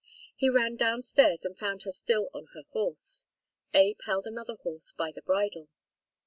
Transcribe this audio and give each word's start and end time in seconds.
He 0.35 0.49
ran 0.49 0.77
down 0.77 1.03
stairs 1.03 1.45
and 1.45 1.55
found 1.55 1.83
her 1.83 1.91
still 1.91 2.31
on 2.33 2.47
her 2.55 2.63
horse. 2.71 3.27
Abe 3.71 4.01
held 4.07 4.25
another 4.25 4.55
horse 4.55 4.93
by 4.93 5.11
the 5.11 5.21
bridle. 5.21 5.67